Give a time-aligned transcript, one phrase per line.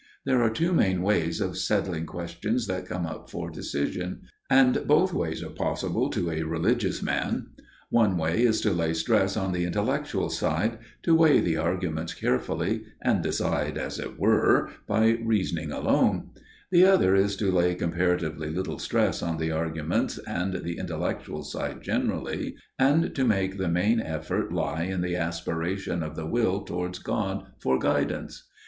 [0.25, 5.13] There are two main ways of settling questions that come up for decision, and both
[5.13, 7.51] ways are possible to a religious man.
[7.91, 12.85] One way is to lay stress on the intellectual side, to weigh the arguments carefully,
[13.03, 16.31] and decide, as it were, by reasoning alone:
[16.71, 21.83] the other is to lay comparatively little stress on the arguments and the intellectual side
[21.83, 26.97] generally, and to make the main effort lie in the aspiration of the will towards
[26.97, 28.47] God for guidance.